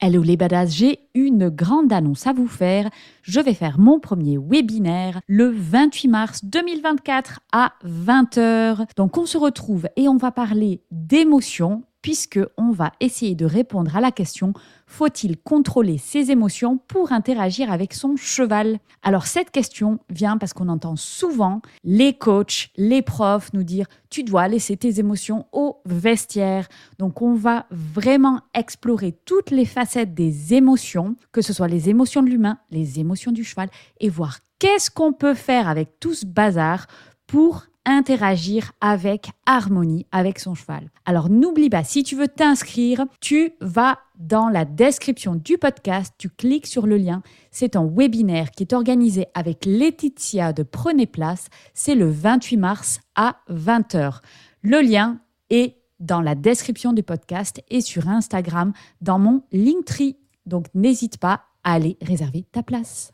[0.00, 2.88] Hello les badass, j'ai une grande annonce à vous faire.
[3.22, 8.86] Je vais faire mon premier webinaire le 28 mars 2024 à 20h.
[8.96, 13.94] Donc on se retrouve et on va parler d'émotions puisque on va essayer de répondre
[13.94, 14.54] à la question
[14.86, 18.78] faut-il contrôler ses émotions pour interagir avec son cheval?
[19.02, 24.22] Alors cette question vient parce qu'on entend souvent les coachs, les profs nous dire tu
[24.22, 26.68] dois laisser tes émotions au vestiaire.
[26.98, 32.22] Donc on va vraiment explorer toutes les facettes des émotions, que ce soit les émotions
[32.22, 33.68] de l'humain, les émotions du cheval
[34.00, 36.86] et voir qu'est-ce qu'on peut faire avec tout ce bazar
[37.26, 40.90] pour interagir avec harmonie avec son cheval.
[41.06, 46.28] Alors n'oublie pas, si tu veux t'inscrire, tu vas dans la description du podcast, tu
[46.28, 47.22] cliques sur le lien.
[47.50, 51.48] C'est un webinaire qui est organisé avec Laetitia de Prenez Place.
[51.74, 54.20] C'est le 28 mars à 20h.
[54.62, 60.16] Le lien est dans la description du podcast et sur Instagram dans mon Linktree.
[60.46, 63.12] Donc n'hésite pas à aller réserver ta place.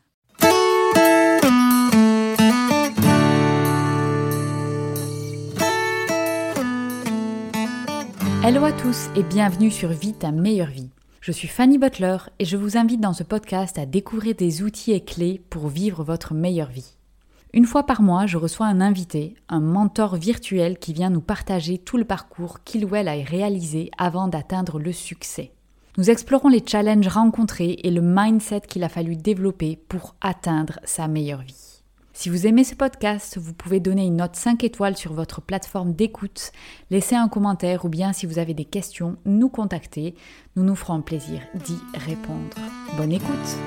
[8.47, 10.91] Hello à tous et bienvenue sur Vie ta meilleure vie.
[11.19, 14.91] Je suis Fanny Butler et je vous invite dans ce podcast à découvrir des outils
[14.91, 16.93] et clés pour vivre votre meilleure vie.
[17.53, 21.79] Une fois par mois, je reçois un invité, un mentor virtuel qui vient nous partager
[21.79, 25.51] tout le parcours qu'il ou elle a réalisé avant d'atteindre le succès.
[25.97, 31.07] Nous explorons les challenges rencontrés et le mindset qu'il a fallu développer pour atteindre sa
[31.07, 31.74] meilleure vie.
[32.17, 35.93] Si vous aimez ce podcast, vous pouvez donner une note 5 étoiles sur votre plateforme
[35.93, 36.53] d'écoute,
[36.89, 40.15] laisser un commentaire ou bien si vous avez des questions, nous contacter.
[40.55, 42.55] Nous nous ferons plaisir d'y répondre.
[42.95, 43.57] Bonne écoute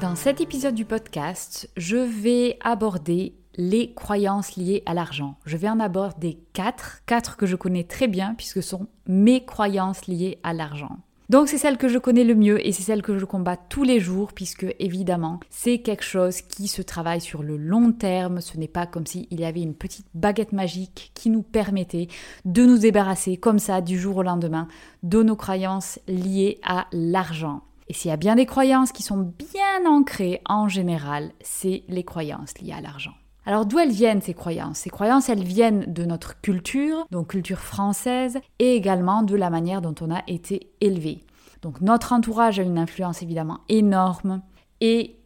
[0.00, 5.36] Dans cet épisode du podcast, je vais aborder les croyances liées à l'argent.
[5.44, 9.44] Je vais en aborder quatre, quatre que je connais très bien puisque ce sont mes
[9.44, 11.03] croyances liées à l'argent.
[11.30, 13.82] Donc c'est celle que je connais le mieux et c'est celle que je combats tous
[13.82, 18.40] les jours puisque évidemment c'est quelque chose qui se travaille sur le long terme.
[18.40, 22.08] Ce n'est pas comme s'il y avait une petite baguette magique qui nous permettait
[22.44, 24.68] de nous débarrasser comme ça du jour au lendemain
[25.02, 27.62] de nos croyances liées à l'argent.
[27.88, 32.04] Et s'il y a bien des croyances qui sont bien ancrées en général, c'est les
[32.04, 33.14] croyances liées à l'argent.
[33.46, 34.78] Alors d'où elles viennent ces croyances?
[34.78, 39.82] Ces croyances, elles viennent de notre culture, donc culture française, et également de la manière
[39.82, 41.24] dont on a été élevé.
[41.62, 44.42] Donc notre entourage a une influence évidemment énorme,
[44.80, 45.18] et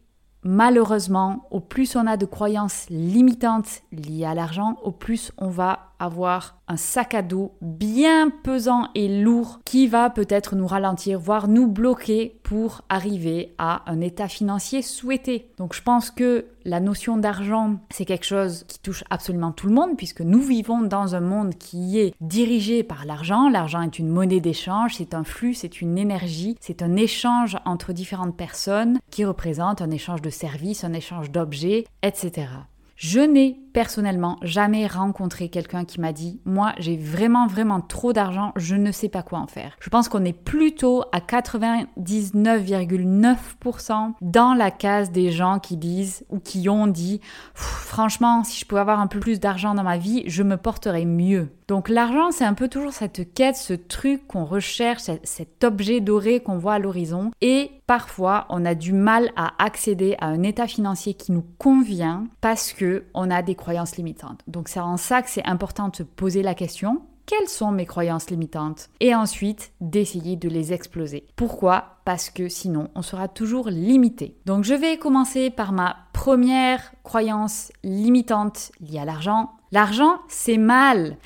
[0.43, 5.88] malheureusement, au plus on a de croyances limitantes liées à l'argent, au plus on va
[5.99, 11.47] avoir un sac à dos bien pesant et lourd qui va peut-être nous ralentir, voire
[11.47, 15.51] nous bloquer pour arriver à un état financier souhaité.
[15.57, 19.73] Donc je pense que la notion d'argent, c'est quelque chose qui touche absolument tout le
[19.73, 23.49] monde puisque nous vivons dans un monde qui est dirigé par l'argent.
[23.49, 27.93] L'argent est une monnaie d'échange, c'est un flux, c'est une énergie, c'est un échange entre
[27.93, 32.47] différentes personnes qui représente un échange de services, un échange d'objets, etc.
[32.95, 38.51] Je n'ai personnellement jamais rencontré quelqu'un qui m'a dit moi j'ai vraiment vraiment trop d'argent,
[38.57, 39.77] je ne sais pas quoi en faire.
[39.79, 46.39] Je pense qu'on est plutôt à 99,9% dans la case des gens qui disent ou
[46.39, 47.21] qui ont dit
[47.53, 51.05] franchement si je pouvais avoir un peu plus d'argent dans ma vie, je me porterais
[51.05, 51.47] mieux.
[51.69, 56.39] Donc l'argent, c'est un peu toujours cette quête, ce truc qu'on recherche, cet objet doré
[56.39, 57.29] qu'on voit à l'horizon.
[57.41, 62.25] Et parfois, on a du mal à accéder à un état financier qui nous convient
[62.41, 64.41] parce que on a des croyances limitantes.
[64.47, 67.85] Donc c'est en ça que c'est important de se poser la question quelles sont mes
[67.85, 68.89] croyances limitantes?
[69.01, 71.27] Et ensuite d'essayer de les exploser.
[71.35, 71.99] Pourquoi?
[72.03, 74.35] Parce que sinon on sera toujours limité.
[74.47, 79.51] Donc je vais commencer par ma première croyance limitante liée à l'argent.
[79.71, 81.17] L'argent, c'est mal.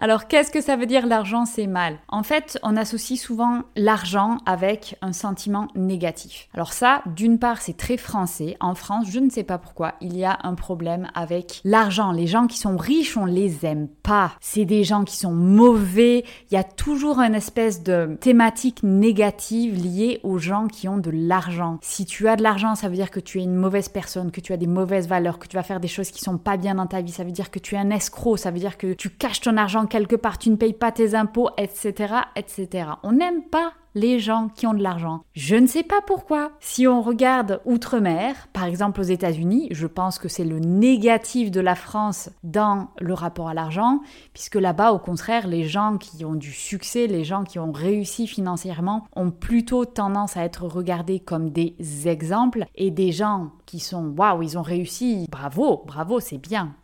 [0.00, 1.98] Alors qu'est-ce que ça veut dire l'argent c'est mal?
[2.06, 6.48] En fait, on associe souvent l'argent avec un sentiment négatif.
[6.54, 8.56] Alors ça, d'une part, c'est très français.
[8.60, 12.12] En France, je ne sais pas pourquoi, il y a un problème avec l'argent.
[12.12, 14.30] Les gens qui sont riches, on les aime pas.
[14.40, 16.24] C'est des gens qui sont mauvais.
[16.52, 21.10] Il y a toujours une espèce de thématique négative liée aux gens qui ont de
[21.12, 21.78] l'argent.
[21.82, 24.40] Si tu as de l'argent, ça veut dire que tu es une mauvaise personne, que
[24.40, 26.76] tu as des mauvaises valeurs, que tu vas faire des choses qui sont pas bien
[26.76, 27.10] dans ta vie.
[27.10, 28.36] Ça veut dire que tu es un escroc.
[28.36, 31.14] Ça veut dire que tu caches ton argent quelque part, tu ne payes pas tes
[31.14, 32.90] impôts, etc., etc.
[33.02, 35.22] On n'aime pas les gens qui ont de l'argent.
[35.32, 36.52] Je ne sais pas pourquoi.
[36.60, 41.60] Si on regarde outre-mer, par exemple aux États-Unis, je pense que c'est le négatif de
[41.60, 44.00] la France dans le rapport à l'argent,
[44.34, 48.26] puisque là-bas, au contraire, les gens qui ont du succès, les gens qui ont réussi
[48.26, 51.74] financièrement, ont plutôt tendance à être regardés comme des
[52.06, 56.74] exemples, et des gens qui sont waouh, ils ont réussi, bravo, bravo, c'est bien.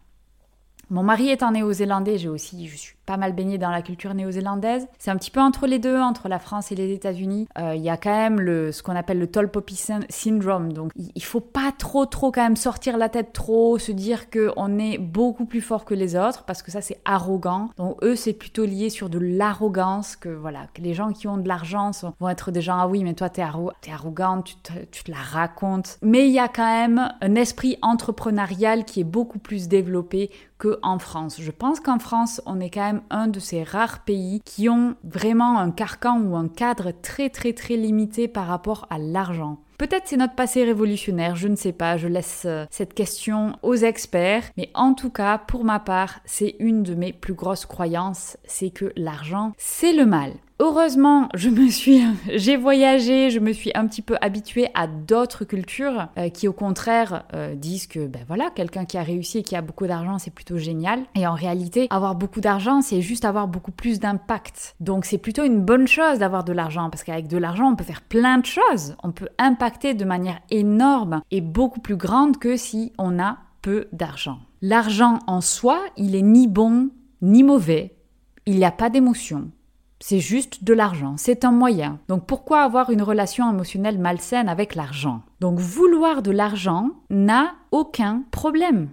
[0.91, 4.87] Mon mari étant néo-zélandais, j'ai aussi, je suis pas mal baigné dans la culture néo-zélandaise.
[4.99, 7.49] C'est un petit peu entre les deux, entre la France et les États-Unis.
[7.59, 9.77] Euh, il y a quand même le, ce qu'on appelle le tall poppy
[10.09, 10.73] syndrome.
[10.73, 14.79] Donc, il faut pas trop, trop quand même sortir la tête trop, se dire qu'on
[14.79, 17.71] est beaucoup plus fort que les autres, parce que ça, c'est arrogant.
[17.77, 21.37] Donc, eux, c'est plutôt lié sur de l'arrogance, que voilà, que les gens qui ont
[21.37, 21.91] de l'argent
[22.21, 25.05] vont être des gens, ah oui, mais toi, t'es arro es arrogant, tu te, tu
[25.05, 25.99] te la racontes.
[26.03, 30.99] Mais il y a quand même un esprit entrepreneurial qui est beaucoup plus développé qu'en
[30.99, 31.41] France.
[31.41, 34.95] Je pense qu'en France, on est quand même un de ces rares pays qui ont
[35.05, 39.59] vraiment un carcan ou un cadre très très très limité par rapport à l'argent.
[39.79, 43.75] Peut-être c'est notre passé révolutionnaire, je ne sais pas, je laisse euh, cette question aux
[43.75, 48.37] experts, mais en tout cas, pour ma part, c'est une de mes plus grosses croyances,
[48.45, 50.33] c'est que l'argent, c'est le mal.
[50.61, 55.45] Heureusement, je me suis, j'ai voyagé, je me suis un petit peu habituée à d'autres
[55.45, 59.43] cultures euh, qui, au contraire, euh, disent que, ben voilà, quelqu'un qui a réussi et
[59.43, 61.01] qui a beaucoup d'argent, c'est plutôt génial.
[61.17, 64.77] Et en réalité, avoir beaucoup d'argent, c'est juste avoir beaucoup plus d'impact.
[64.79, 67.83] Donc, c'est plutôt une bonne chose d'avoir de l'argent parce qu'avec de l'argent, on peut
[67.83, 68.95] faire plein de choses.
[69.03, 73.89] On peut impacter de manière énorme et beaucoup plus grande que si on a peu
[73.93, 74.39] d'argent.
[74.61, 76.91] L'argent en soi, il est ni bon
[77.23, 77.97] ni mauvais.
[78.45, 79.51] Il n'y a pas d'émotion.
[80.01, 81.99] C'est juste de l'argent, c'est un moyen.
[82.09, 85.23] Donc pourquoi avoir une relation émotionnelle malsaine avec l'argent?
[85.41, 88.91] Donc vouloir de l'argent n'a aucun problème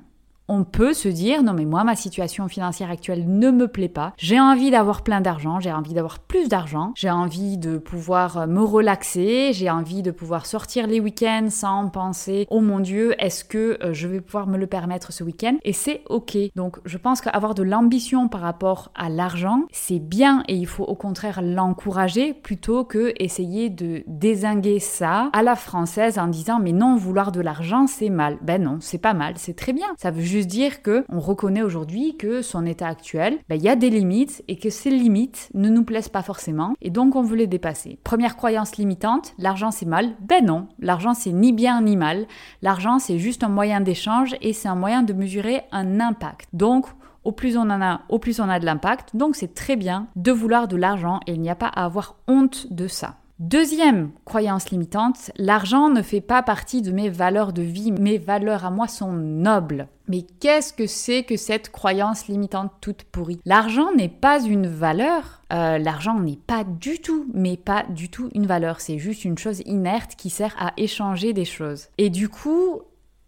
[0.51, 4.13] on peut se dire non mais moi ma situation financière actuelle ne me plaît pas,
[4.17, 8.61] j'ai envie d'avoir plein d'argent, j'ai envie d'avoir plus d'argent, j'ai envie de pouvoir me
[8.61, 13.77] relaxer, j'ai envie de pouvoir sortir les week-ends sans penser oh mon dieu est-ce que
[13.81, 15.55] euh, je vais pouvoir me le permettre ce week-end?
[15.63, 16.37] Et c'est ok.
[16.57, 20.83] Donc je pense qu'avoir de l'ambition par rapport à l'argent c'est bien et il faut
[20.83, 26.73] au contraire l'encourager plutôt que essayer de désinguer ça à la française en disant mais
[26.73, 28.37] non vouloir de l'argent c'est mal.
[28.41, 29.87] Ben non c'est pas mal, c'est très bien.
[29.97, 33.69] Ça veut juste dire que on reconnaît aujourd'hui que son état actuel, ben, il y
[33.69, 37.21] a des limites et que ces limites ne nous plaisent pas forcément et donc on
[37.21, 37.99] veut les dépasser.
[38.03, 40.15] Première croyance limitante, l'argent c'est mal.
[40.21, 42.27] Ben non, l'argent c'est ni bien ni mal.
[42.61, 46.47] L'argent c'est juste un moyen d'échange et c'est un moyen de mesurer un impact.
[46.53, 46.85] Donc
[47.23, 49.15] au plus on en a, au plus on a de l'impact.
[49.15, 52.15] Donc c'est très bien de vouloir de l'argent et il n'y a pas à avoir
[52.27, 53.15] honte de ça.
[53.41, 58.65] Deuxième croyance limitante, l'argent ne fait pas partie de mes valeurs de vie, mes valeurs
[58.65, 59.87] à moi sont nobles.
[60.07, 63.39] Mais qu'est-ce que c'est que cette croyance limitante toute pourrie?
[63.45, 68.29] L'argent n'est pas une valeur, euh, l'argent n'est pas du tout, mais pas du tout
[68.35, 71.87] une valeur, c'est juste une chose inerte qui sert à échanger des choses.
[71.97, 72.83] Et du coup,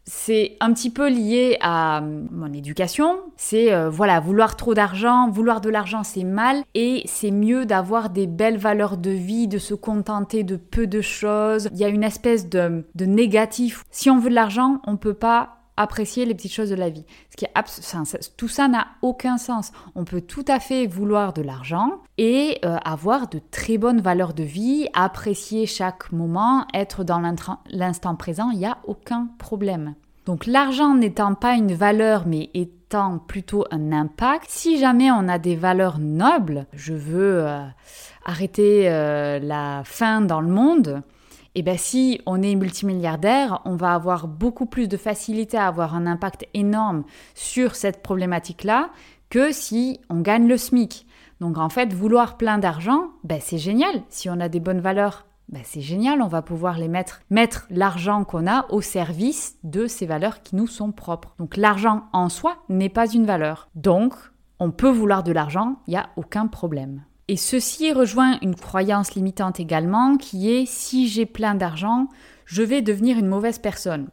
[0.05, 3.19] c'est un petit peu lié à mon éducation.
[3.37, 8.09] C'est euh, voilà, vouloir trop d'argent, vouloir de l'argent, c'est mal et c'est mieux d'avoir
[8.09, 11.69] des belles valeurs de vie, de se contenter de peu de choses.
[11.71, 13.83] Il y a une espèce de, de négatif.
[13.91, 17.05] Si on veut de l'argent, on peut pas apprécier les petites choses de la vie.
[17.29, 17.53] Ce qui est
[18.37, 19.71] tout ça n'a aucun sens.
[19.95, 24.33] On peut tout à fait vouloir de l'argent et euh, avoir de très bonnes valeurs
[24.33, 27.21] de vie, apprécier chaque moment, être dans
[27.69, 29.95] l'instant présent, il n'y a aucun problème.
[30.25, 35.37] Donc l'argent n'étant pas une valeur mais étant plutôt un impact, si jamais on a
[35.37, 37.65] des valeurs nobles, je veux euh,
[38.23, 41.01] arrêter euh, la faim dans le monde,
[41.55, 45.67] et eh bien si on est multimilliardaire, on va avoir beaucoup plus de facilité à
[45.67, 47.03] avoir un impact énorme
[47.35, 48.89] sur cette problématique-là
[49.29, 51.05] que si on gagne le SMIC.
[51.41, 54.01] Donc en fait, vouloir plein d'argent, ben c'est génial.
[54.09, 57.67] Si on a des bonnes valeurs, ben c'est génial, on va pouvoir les mettre, mettre
[57.69, 61.35] l'argent qu'on a au service de ces valeurs qui nous sont propres.
[61.37, 63.69] Donc l'argent en soi n'est pas une valeur.
[63.75, 64.15] Donc
[64.57, 67.03] on peut vouloir de l'argent, il n'y a aucun problème.
[67.29, 72.07] Et ceci rejoint une croyance limitante également qui est si j'ai plein d'argent,
[72.45, 74.09] je vais devenir une mauvaise personne.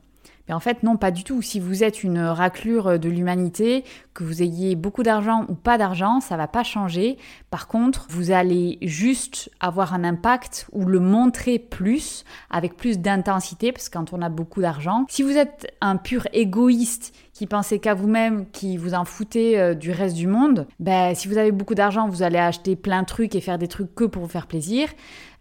[0.51, 1.43] Mais en fait, non, pas du tout.
[1.43, 6.19] Si vous êtes une raclure de l'humanité, que vous ayez beaucoup d'argent ou pas d'argent,
[6.19, 7.19] ça va pas changer.
[7.53, 13.71] Par contre, vous allez juste avoir un impact ou le montrer plus, avec plus d'intensité,
[13.71, 17.79] parce que quand on a beaucoup d'argent, si vous êtes un pur égoïste qui pensez
[17.79, 21.53] qu'à vous-même, qui vous en foutez euh, du reste du monde, ben, si vous avez
[21.53, 24.29] beaucoup d'argent, vous allez acheter plein de trucs et faire des trucs que pour vous
[24.29, 24.89] faire plaisir.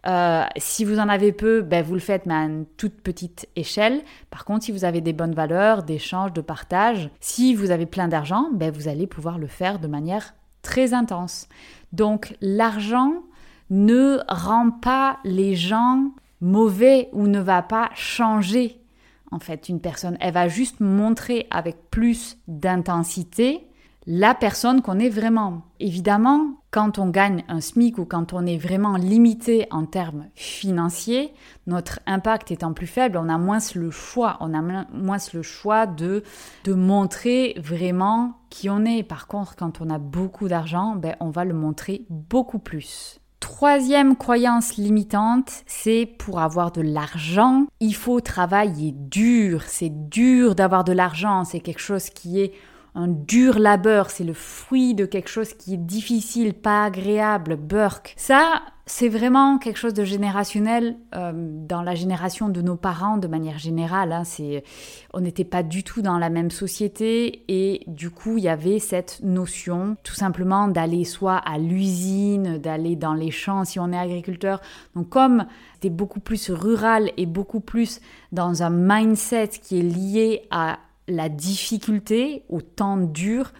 [0.07, 3.47] Euh, si vous en avez peu, ben, vous le faites mais à une toute petite
[3.55, 4.01] échelle.
[4.29, 8.07] Par contre, si vous avez des bonnes valeurs d'échange, de partage, si vous avez plein
[8.07, 11.47] d'argent, ben, vous allez pouvoir le faire de manière très intense.
[11.91, 13.13] Donc l'argent
[13.69, 18.79] ne rend pas les gens mauvais ou ne va pas changer
[19.31, 20.17] en fait une personne.
[20.19, 23.67] Elle va juste montrer avec plus d'intensité
[24.07, 25.61] la personne qu'on est vraiment.
[25.79, 31.33] Évidemment, quand on gagne un SMIC ou quand on est vraiment limité en termes financiers,
[31.65, 35.87] notre impact étant plus faible, on a moins le choix, on a moins le choix
[35.87, 36.23] de,
[36.63, 39.03] de montrer vraiment qui on est.
[39.03, 43.19] Par contre, quand on a beaucoup d'argent, ben, on va le montrer beaucoup plus.
[43.39, 49.63] Troisième croyance limitante, c'est pour avoir de l'argent, il faut travailler dur.
[49.65, 52.53] C'est dur d'avoir de l'argent, c'est quelque chose qui est
[52.95, 58.13] un dur labeur, c'est le fruit de quelque chose qui est difficile, pas agréable, Burke.
[58.17, 63.27] Ça, c'est vraiment quelque chose de générationnel euh, dans la génération de nos parents de
[63.27, 64.11] manière générale.
[64.11, 64.23] Hein.
[65.13, 68.79] on n'était pas du tout dans la même société et du coup il y avait
[68.79, 73.97] cette notion tout simplement d'aller soit à l'usine, d'aller dans les champs si on est
[73.97, 74.59] agriculteur.
[74.95, 80.47] Donc comme c'était beaucoup plus rural et beaucoup plus dans un mindset qui est lié
[80.49, 80.79] à
[81.09, 83.51] la difficulté, au temps dur.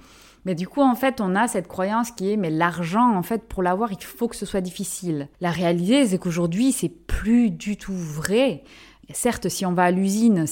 [0.45, 3.43] Mais du coup, en fait, on a cette croyance qui est, mais l'argent, en fait,
[3.43, 5.27] pour l'avoir, il faut que ce soit difficile.
[5.41, 8.63] La réalité, c'est qu'aujourd'hui, c'est plus du tout vrai.
[9.13, 10.45] Certes, si on va à l'usine,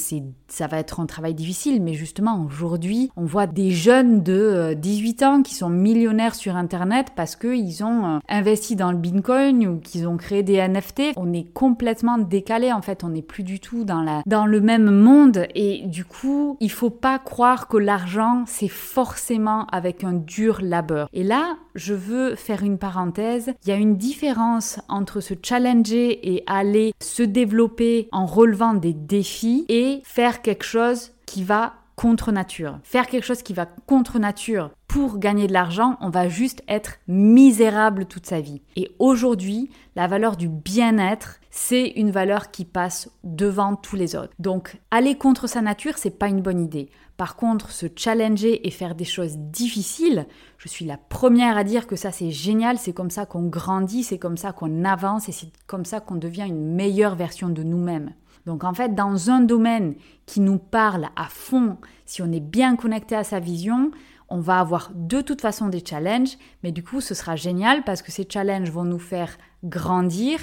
[0.47, 5.21] ça va être un travail difficile, mais justement, aujourd'hui, on voit des jeunes de 18
[5.21, 9.67] euh, ans qui sont millionnaires sur Internet parce qu'ils ont euh, investi dans le Bitcoin
[9.67, 11.13] ou qu'ils ont créé des NFT.
[11.17, 13.03] On est complètement décalé, en fait.
[13.03, 15.45] On n'est plus du tout dans, le même monde.
[15.55, 21.09] Et du coup, il faut pas croire que l'argent, c'est forcément avec un dur labeur.
[21.13, 23.53] Et là, je veux faire une parenthèse.
[23.63, 28.94] Il y a une différence entre se challenger et aller se développer en relevant des
[28.94, 32.80] défis et faire quelque chose qui va contre nature.
[32.84, 37.00] Faire quelque chose qui va contre nature pour gagner de l'argent, on va juste être
[37.08, 38.62] misérable toute sa vie.
[38.75, 44.34] Et aujourd'hui, la valeur du bien-être, c'est une valeur qui passe devant tous les autres.
[44.38, 46.89] Donc, aller contre sa nature, c'est pas une bonne idée.
[47.18, 50.27] Par contre, se challenger et faire des choses difficiles,
[50.60, 54.04] je suis la première à dire que ça c'est génial, c'est comme ça qu'on grandit,
[54.04, 57.63] c'est comme ça qu'on avance et c'est comme ça qu'on devient une meilleure version de
[57.63, 58.13] nous-mêmes.
[58.48, 61.75] Donc en fait, dans un domaine qui nous parle à fond,
[62.06, 63.92] si on est bien connecté à sa vision,
[64.30, 68.01] on va avoir de toute façon des challenges, mais du coup, ce sera génial parce
[68.01, 70.39] que ces challenges vont nous faire grandir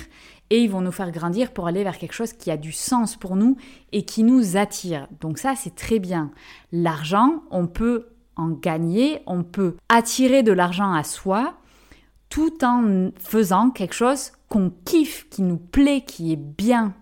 [0.50, 3.16] et ils vont nous faire grandir pour aller vers quelque chose qui a du sens
[3.16, 3.56] pour nous
[3.92, 5.08] et qui nous attire.
[5.22, 6.30] Donc ça, c'est très bien.
[6.72, 11.54] L'argent, on peut en gagner, on peut attirer de l'argent à soi
[12.28, 16.92] tout en faisant quelque chose qu'on kiffe, qui nous plaît, qui est bien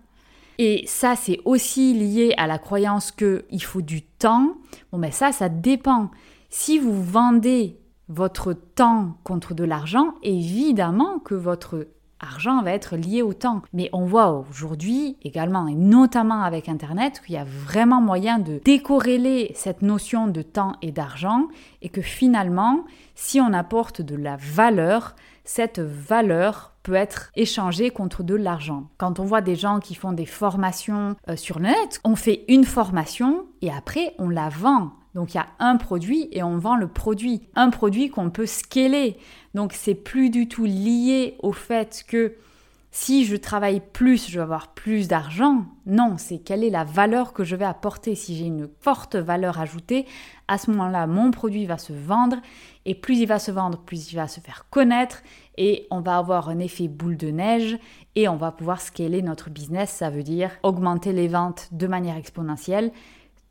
[0.59, 4.53] et ça, c'est aussi lié à la croyance qu'il faut du temps.
[4.91, 6.11] Bon, ben ça, ça dépend.
[6.49, 7.79] Si vous vendez
[8.09, 11.87] votre temps contre de l'argent, évidemment que votre
[12.19, 13.61] argent va être lié au temps.
[13.73, 18.61] Mais on voit aujourd'hui également, et notamment avec Internet, qu'il y a vraiment moyen de
[18.63, 21.47] décorréler cette notion de temps et d'argent,
[21.81, 28.23] et que finalement, si on apporte de la valeur, cette valeur peut être échangée contre
[28.23, 28.89] de l'argent.
[28.97, 32.43] Quand on voit des gens qui font des formations euh, sur le net, on fait
[32.47, 34.91] une formation et après on la vend.
[35.15, 37.43] Donc il y a un produit et on vend le produit.
[37.55, 39.17] Un produit qu'on peut scaler.
[39.53, 42.35] Donc c'est plus du tout lié au fait que
[42.95, 45.65] si je travaille plus, je vais avoir plus d'argent.
[45.87, 48.13] Non, c'est quelle est la valeur que je vais apporter.
[48.13, 50.05] Si j'ai une forte valeur ajoutée,
[50.47, 52.37] à ce moment-là, mon produit va se vendre.
[52.85, 55.23] Et plus il va se vendre, plus il va se faire connaître.
[55.57, 57.79] Et on va avoir un effet boule de neige.
[58.13, 59.89] Et on va pouvoir scaler notre business.
[59.89, 62.91] Ça veut dire augmenter les ventes de manière exponentielle,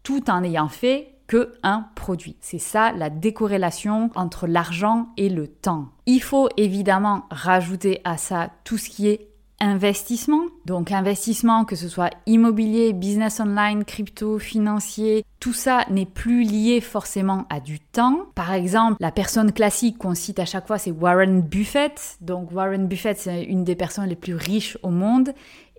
[0.04, 2.36] tout en ayant fait que un produit.
[2.40, 5.88] C'est ça la décorrélation entre l'argent et le temps.
[6.06, 9.31] Il faut évidemment rajouter à ça tout ce qui est
[9.62, 10.42] investissement.
[10.66, 16.80] Donc investissement, que ce soit immobilier, business online, crypto, financier, tout ça n'est plus lié
[16.80, 18.26] forcément à du temps.
[18.34, 22.16] Par exemple, la personne classique qu'on cite à chaque fois, c'est Warren Buffett.
[22.20, 25.32] Donc Warren Buffett, c'est une des personnes les plus riches au monde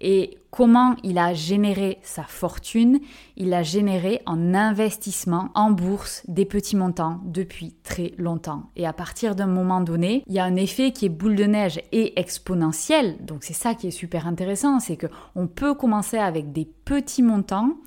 [0.03, 2.99] et comment il a généré sa fortune?
[3.37, 8.69] Il l'a généré en investissement en bourse des petits montants depuis très longtemps.
[8.75, 11.45] Et à partir d'un moment donné, il y a un effet qui est boule de
[11.45, 13.17] neige et exponentiel.
[13.25, 17.23] Donc c'est ça qui est super intéressant, c'est que on peut commencer avec des petits
[17.23, 17.77] montants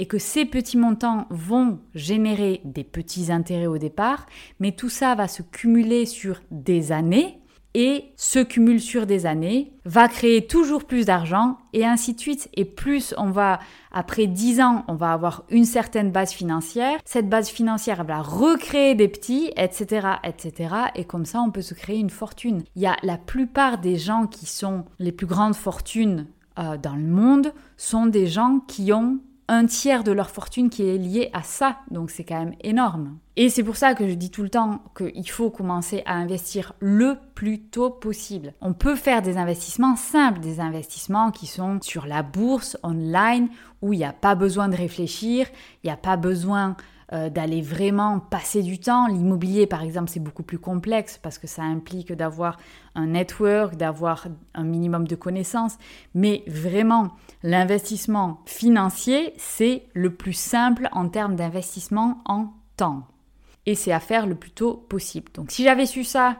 [0.00, 4.26] et que ces petits montants vont générer des petits intérêts au départ,
[4.58, 7.40] mais tout ça va se cumuler sur des années
[7.74, 12.48] et se cumule sur des années, va créer toujours plus d'argent et ainsi de suite.
[12.54, 13.60] Et plus on va,
[13.92, 16.98] après 10 ans, on va avoir une certaine base financière.
[17.04, 20.74] Cette base financière va recréer des petits, etc., etc.
[20.94, 22.62] Et comme ça, on peut se créer une fortune.
[22.76, 26.26] Il y a la plupart des gens qui sont les plus grandes fortunes
[26.58, 29.18] euh, dans le monde sont des gens qui ont
[29.50, 31.78] un tiers de leur fortune qui est lié à ça.
[31.90, 33.18] Donc c'est quand même énorme.
[33.36, 36.74] Et c'est pour ça que je dis tout le temps qu'il faut commencer à investir
[36.78, 38.54] le plus tôt possible.
[38.60, 43.48] On peut faire des investissements simples, des investissements qui sont sur la bourse, online,
[43.82, 45.48] où il n'y a pas besoin de réfléchir,
[45.82, 46.76] il n'y a pas besoin
[47.12, 49.08] euh, d'aller vraiment passer du temps.
[49.08, 52.56] L'immobilier, par exemple, c'est beaucoup plus complexe parce que ça implique d'avoir
[52.94, 55.76] un network, d'avoir un minimum de connaissances.
[56.14, 57.08] Mais vraiment,
[57.42, 63.06] l'investissement financier, c'est le plus simple en termes d'investissement en temps.
[63.66, 65.32] Et c'est à faire le plus tôt possible.
[65.34, 66.36] Donc si j'avais su ça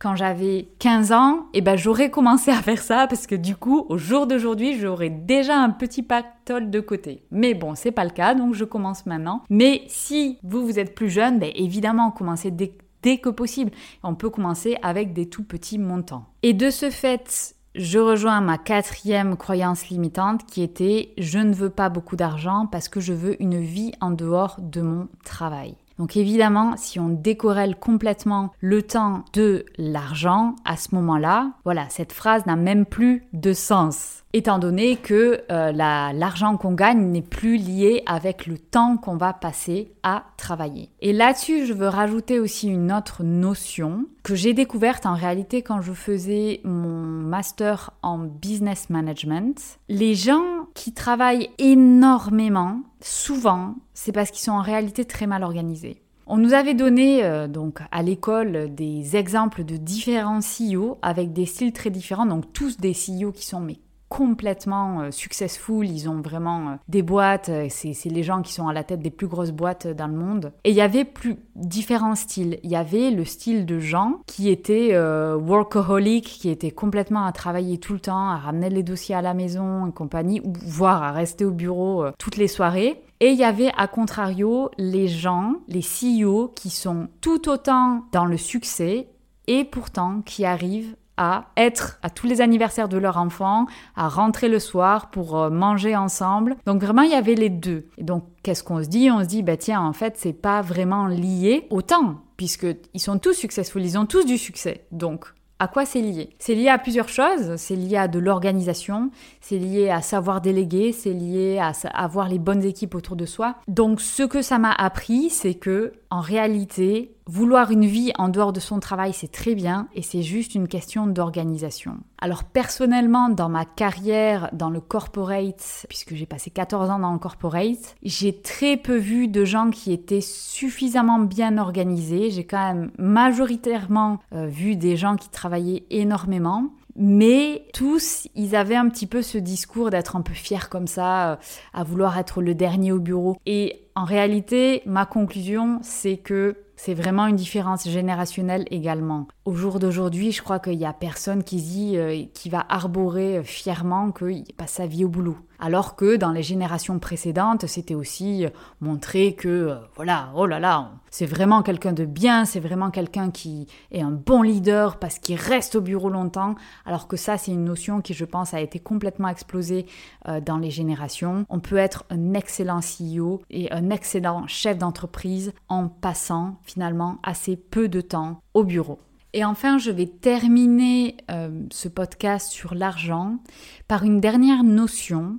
[0.00, 3.84] quand j'avais 15 ans, eh ben j'aurais commencé à faire ça parce que du coup,
[3.90, 7.22] au jour d'aujourd'hui, j'aurais déjà un petit pactole de côté.
[7.30, 9.42] Mais bon, c'est pas le cas, donc je commence maintenant.
[9.50, 13.72] Mais si vous vous êtes plus jeune, ben évidemment, commencez dès, dès que possible.
[14.02, 16.24] On peut commencer avec des tout petits montants.
[16.42, 21.70] Et de ce fait, je rejoins ma quatrième croyance limitante qui était je ne veux
[21.70, 25.76] pas beaucoup d'argent parce que je veux une vie en dehors de mon travail.
[26.00, 32.14] Donc évidemment, si on décorrèle complètement le temps de l'argent à ce moment-là, voilà, cette
[32.14, 37.56] phrase n'a même plus de sens étant donné que euh, l'argent qu'on gagne n'est plus
[37.56, 40.88] lié avec le temps qu'on va passer à travailler.
[41.00, 45.80] Et là-dessus, je veux rajouter aussi une autre notion que j'ai découverte en réalité quand
[45.80, 49.78] je faisais mon master en business management.
[49.88, 56.02] Les gens qui travaillent énormément, souvent, c'est parce qu'ils sont en réalité très mal organisés.
[56.26, 61.44] On nous avait donné euh, donc à l'école des exemples de différents CEO avec des
[61.44, 63.78] styles très différents, donc tous des CEO qui sont mais
[64.10, 68.66] complètement euh, successful, ils ont vraiment euh, des boîtes, euh, c'est les gens qui sont
[68.66, 70.52] à la tête des plus grosses boîtes dans le monde.
[70.64, 72.58] Et il y avait plus différents styles.
[72.64, 77.78] Il y avait le style de gens qui était workaholic, qui était complètement à travailler
[77.78, 81.12] tout le temps, à ramener les dossiers à la maison et compagnie, ou voire à
[81.12, 83.00] rester au bureau toutes les soirées.
[83.20, 88.24] Et il y avait à contrario les gens, les CEO, qui sont tout autant dans
[88.24, 89.06] le succès
[89.46, 94.48] et pourtant qui arrivent à être à tous les anniversaires de leur enfant, à rentrer
[94.48, 96.56] le soir pour euh, manger ensemble.
[96.64, 97.86] Donc vraiment, il y avait les deux.
[97.98, 99.10] Et donc, qu'est-ce qu'on se dit?
[99.10, 103.18] On se dit, bah tiens, en fait, c'est pas vraiment lié au temps, puisqu'ils sont
[103.18, 104.86] tous successful, ils ont tous du succès.
[104.92, 105.26] Donc,
[105.58, 106.30] à quoi c'est lié?
[106.38, 107.56] C'est lié à plusieurs choses.
[107.56, 109.10] C'est lié à de l'organisation,
[109.42, 113.56] c'est lié à savoir déléguer, c'est lié à avoir les bonnes équipes autour de soi.
[113.68, 118.52] Donc ce que ça m'a appris, c'est que en réalité, vouloir une vie en dehors
[118.52, 121.98] de son travail, c'est très bien et c'est juste une question d'organisation.
[122.20, 127.20] Alors personnellement, dans ma carrière dans le corporate, puisque j'ai passé 14 ans dans le
[127.20, 132.30] corporate, j'ai très peu vu de gens qui étaient suffisamment bien organisés.
[132.30, 136.70] J'ai quand même majoritairement euh, vu des gens qui travaillaient énormément.
[136.96, 141.32] Mais tous, ils avaient un petit peu ce discours d'être un peu fiers comme ça,
[141.32, 141.36] euh,
[141.72, 143.36] à vouloir être le dernier au bureau.
[143.46, 149.28] Et en réalité, ma conclusion, c'est que c'est vraiment une différence générationnelle également.
[149.44, 153.42] Au jour d'aujourd'hui, je crois qu'il n'y a personne qui dit, euh, qui va arborer
[153.44, 155.36] fièrement qu'il passe sa vie au boulot.
[155.58, 158.46] Alors que dans les générations précédentes, c'était aussi
[158.80, 163.30] montrer que, euh, voilà, oh là là, c'est vraiment quelqu'un de bien, c'est vraiment quelqu'un
[163.30, 166.54] qui est un bon leader parce qu'il reste au bureau longtemps.
[166.86, 169.84] Alors que ça, c'est une notion qui, je pense, a été complètement explosée
[170.28, 171.44] euh, dans les générations.
[171.50, 177.56] On peut être un excellent CEO et un excellent chef d'entreprise en passant finalement assez
[177.56, 178.98] peu de temps au bureau.
[179.32, 183.38] Et enfin, je vais terminer euh, ce podcast sur l'argent
[183.86, 185.38] par une dernière notion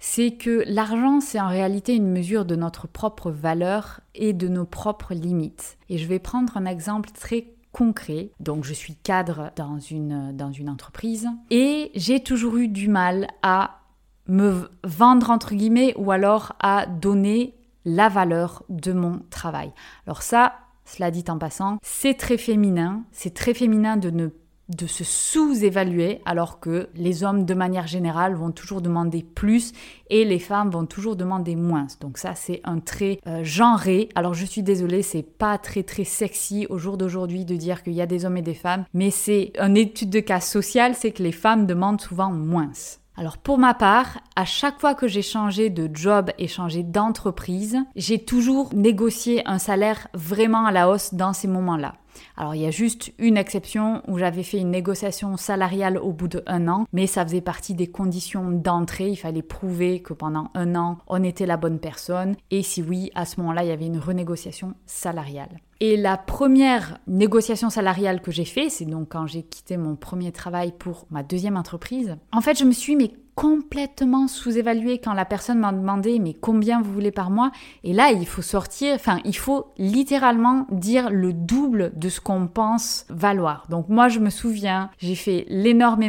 [0.00, 4.64] c'est que l'argent, c'est en réalité une mesure de notre propre valeur et de nos
[4.64, 5.76] propres limites.
[5.88, 8.30] Et je vais prendre un exemple très concret.
[8.40, 13.28] Donc je suis cadre dans une, dans une entreprise et j'ai toujours eu du mal
[13.42, 13.80] à
[14.26, 19.72] me vendre entre guillemets ou alors à donner la valeur de mon travail.
[20.06, 24.28] Alors ça, cela dit en passant, c'est très féminin, c'est très féminin de ne
[24.68, 29.72] de se sous-évaluer alors que les hommes de manière générale vont toujours demander plus
[30.10, 31.86] et les femmes vont toujours demander moins.
[32.00, 34.10] Donc ça c'est un trait euh, genré.
[34.14, 37.94] Alors je suis désolée, c'est pas très très sexy au jour d'aujourd'hui de dire qu'il
[37.94, 41.12] y a des hommes et des femmes, mais c'est une étude de cas social, c'est
[41.12, 42.70] que les femmes demandent souvent moins.
[43.18, 47.76] Alors pour ma part, à chaque fois que j'ai changé de job et changé d'entreprise,
[47.96, 51.94] j'ai toujours négocié un salaire vraiment à la hausse dans ces moments-là.
[52.36, 56.28] Alors il y a juste une exception où j'avais fait une négociation salariale au bout
[56.28, 59.10] d'un an, mais ça faisait partie des conditions d'entrée.
[59.10, 62.36] Il fallait prouver que pendant un an, on était la bonne personne.
[62.50, 65.60] Et si oui, à ce moment-là, il y avait une renégociation salariale.
[65.80, 70.32] Et la première négociation salariale que j'ai fait, c'est donc quand j'ai quitté mon premier
[70.32, 72.16] travail pour ma deuxième entreprise.
[72.32, 76.82] En fait, je me suis mais complètement sous-évalué quand la personne m'a demandé mais combien
[76.82, 77.52] vous voulez par mois?
[77.84, 82.48] Et là il faut sortir enfin il faut littéralement dire le double de ce qu'on
[82.48, 83.66] pense valoir.
[83.70, 86.02] Donc moi je me souviens j'ai fait l'énorme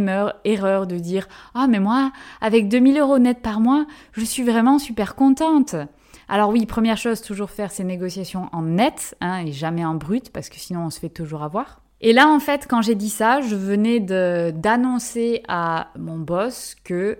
[0.43, 2.11] erreur de dire ah mais moi
[2.41, 5.75] avec 2000 euros net par mois je suis vraiment super contente
[6.31, 10.31] alors oui, première chose, toujours faire ces négociations en net hein, et jamais en brut
[10.31, 11.81] parce que sinon on se fait toujours avoir.
[12.01, 17.17] Et là, en fait, quand j'ai dit ça, je venais d'annoncer à mon boss que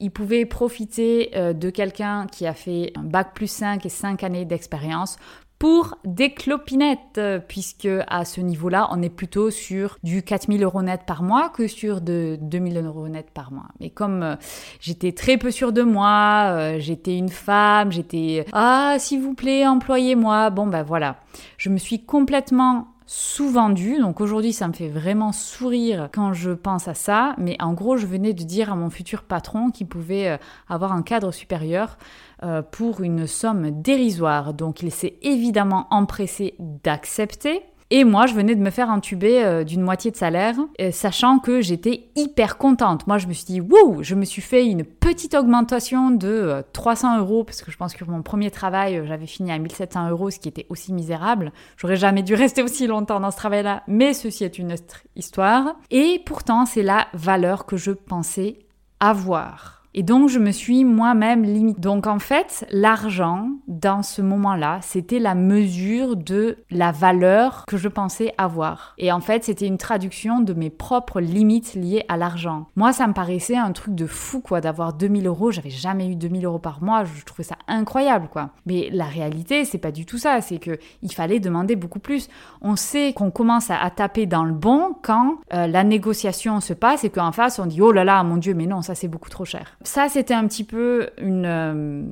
[0.00, 4.24] il pouvait profiter euh, de quelqu'un qui a fait un bac plus 5 et 5
[4.24, 5.16] années d'expérience
[5.62, 11.02] pour des clopinettes, puisque à ce niveau-là, on est plutôt sur du 4000 euros net
[11.06, 13.68] par mois que sur de 2000 euros net par mois.
[13.78, 14.34] Mais comme euh,
[14.80, 19.64] j'étais très peu sûre de moi, euh, j'étais une femme, j'étais ah s'il vous plaît
[19.64, 21.18] employez-moi, bon ben voilà,
[21.58, 23.98] je me suis complètement sous-vendu.
[23.98, 27.34] Donc aujourd'hui, ça me fait vraiment sourire quand je pense à ça.
[27.38, 30.36] Mais en gros, je venais de dire à mon futur patron qu'il pouvait euh,
[30.68, 31.98] avoir un cadre supérieur
[32.42, 34.54] euh, pour une somme dérisoire.
[34.54, 37.62] Donc il s'est évidemment empressé d'accepter.
[37.94, 41.38] Et moi, je venais de me faire entuber euh, d'une moitié de salaire, euh, sachant
[41.38, 43.06] que j'étais hyper contente.
[43.06, 47.16] Moi, je me suis dit, wouh, je me suis fait une petite augmentation de 300
[47.16, 50.30] euh, euros, parce que je pense que mon premier travail, j'avais fini à 1700 euros,
[50.30, 51.52] ce qui était aussi misérable.
[51.76, 55.74] J'aurais jamais dû rester aussi longtemps dans ce travail-là, mais ceci est une autre histoire.
[55.90, 58.60] Et pourtant, c'est la valeur que je pensais
[59.00, 59.81] avoir.
[59.94, 61.80] Et donc, je me suis moi-même limitée.
[61.80, 67.88] Donc, en fait, l'argent, dans ce moment-là, c'était la mesure de la valeur que je
[67.88, 68.94] pensais avoir.
[68.96, 72.68] Et en fait, c'était une traduction de mes propres limites liées à l'argent.
[72.74, 75.50] Moi, ça me paraissait un truc de fou, quoi, d'avoir 2000 euros.
[75.50, 77.04] J'avais jamais eu 2000 euros par mois.
[77.04, 78.50] Je trouvais ça incroyable, quoi.
[78.64, 80.40] Mais la réalité, c'est pas du tout ça.
[80.40, 82.28] C'est que il fallait demander beaucoup plus.
[82.62, 87.04] On sait qu'on commence à, taper dans le bon quand euh, la négociation se passe
[87.04, 89.28] et qu'en face, on dit, oh là là, mon Dieu, mais non, ça c'est beaucoup
[89.28, 92.04] trop cher ça, c'était un petit peu euh,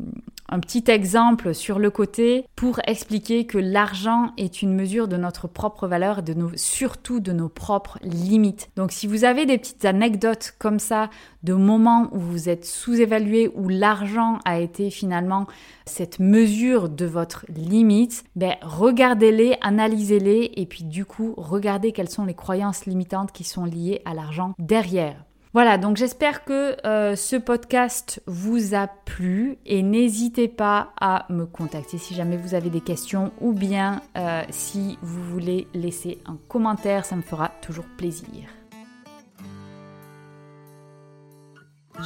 [0.51, 5.47] un petit exemple sur le côté pour expliquer que l'argent est une mesure de notre
[5.47, 8.69] propre valeur et de surtout de nos propres limites.
[8.77, 11.09] Donc si vous avez des petites anecdotes comme ça
[11.45, 15.47] de moments où vous êtes sous-évalué, où l'argent a été finalement
[15.87, 22.25] cette mesure de votre limite, ben regardez-les, analysez-les et puis du coup regardez quelles sont
[22.25, 25.25] les croyances limitantes qui sont liées à l'argent derrière.
[25.53, 31.45] Voilà, donc j'espère que euh, ce podcast vous a plu et n'hésitez pas à me
[31.45, 36.37] contacter si jamais vous avez des questions ou bien euh, si vous voulez laisser un
[36.47, 38.45] commentaire, ça me fera toujours plaisir.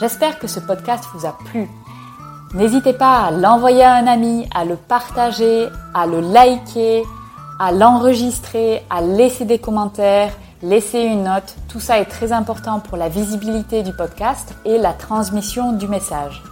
[0.01, 1.69] J'espère que ce podcast vous a plu.
[2.55, 7.03] N'hésitez pas à l'envoyer à un ami, à le partager, à le liker,
[7.61, 10.33] à l'enregistrer, à laisser des commentaires
[10.65, 11.57] laissez une note.
[11.69, 16.43] Tout ça est très important pour la visibilité du podcast et la transmission du message.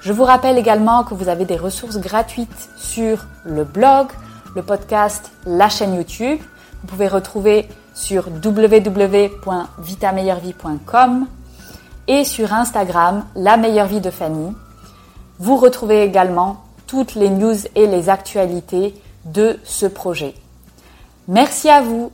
[0.00, 4.08] Je vous rappelle également que vous avez des ressources gratuites sur le blog,
[4.54, 6.40] le podcast, la chaîne YouTube.
[6.80, 11.26] Vous pouvez retrouver sur www.vitameilleurvie.com
[12.08, 14.52] et sur Instagram, la meilleure vie de Fanny.
[15.38, 20.34] Vous retrouvez également toutes les news et les actualités de ce projet.
[21.28, 22.12] Merci à vous